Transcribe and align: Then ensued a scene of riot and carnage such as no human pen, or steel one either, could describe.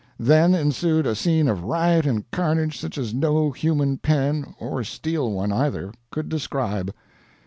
Then 0.19 0.55
ensued 0.55 1.05
a 1.05 1.13
scene 1.13 1.47
of 1.47 1.63
riot 1.63 2.07
and 2.07 2.25
carnage 2.31 2.79
such 2.79 2.97
as 2.97 3.13
no 3.13 3.51
human 3.51 3.99
pen, 3.99 4.55
or 4.59 4.83
steel 4.83 5.31
one 5.31 5.51
either, 5.51 5.93
could 6.09 6.27
describe. 6.27 6.91